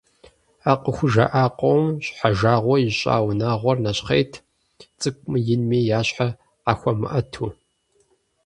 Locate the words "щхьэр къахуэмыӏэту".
6.07-7.47